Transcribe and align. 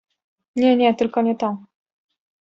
"Nie, 0.55 0.75
nie, 0.75 0.95
tylko 0.95 1.21
nie 1.21 1.35
to!" 1.35 1.57